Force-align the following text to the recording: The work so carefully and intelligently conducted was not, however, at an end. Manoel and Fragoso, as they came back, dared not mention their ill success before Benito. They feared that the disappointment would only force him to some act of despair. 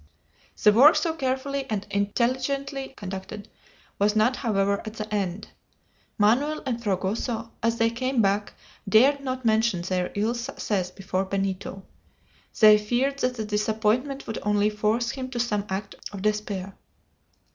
The 0.63 0.73
work 0.73 0.95
so 0.95 1.13
carefully 1.13 1.67
and 1.69 1.85
intelligently 1.91 2.95
conducted 2.97 3.47
was 3.99 4.15
not, 4.15 4.37
however, 4.37 4.79
at 4.83 4.99
an 4.99 5.07
end. 5.11 5.49
Manoel 6.17 6.63
and 6.65 6.81
Fragoso, 6.83 7.51
as 7.61 7.77
they 7.77 7.91
came 7.91 8.19
back, 8.19 8.53
dared 8.89 9.19
not 9.23 9.45
mention 9.45 9.83
their 9.83 10.11
ill 10.15 10.33
success 10.33 10.89
before 10.89 11.25
Benito. 11.25 11.83
They 12.59 12.79
feared 12.79 13.19
that 13.19 13.35
the 13.35 13.45
disappointment 13.45 14.25
would 14.25 14.39
only 14.41 14.71
force 14.71 15.11
him 15.11 15.29
to 15.29 15.39
some 15.39 15.67
act 15.69 15.93
of 16.11 16.23
despair. 16.23 16.75